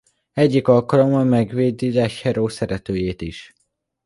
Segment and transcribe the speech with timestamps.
[0.33, 3.53] Egyik alkalommal megvédi Lechero szeretőjét is.